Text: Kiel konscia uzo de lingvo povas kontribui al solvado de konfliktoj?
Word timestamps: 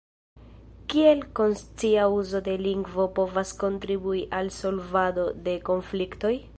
Kiel 0.93 1.19
konscia 1.39 2.07
uzo 2.15 2.41
de 2.49 2.57
lingvo 2.63 3.07
povas 3.21 3.53
kontribui 3.65 4.27
al 4.41 4.53
solvado 4.61 5.31
de 5.49 5.59
konfliktoj? 5.71 6.35